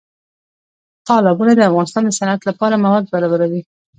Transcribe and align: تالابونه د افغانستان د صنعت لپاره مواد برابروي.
تالابونه 1.07 1.51
د 1.55 1.61
افغانستان 1.69 2.03
د 2.05 2.11
صنعت 2.19 2.41
لپاره 2.49 2.81
مواد 2.83 3.03
برابروي. 3.13 3.61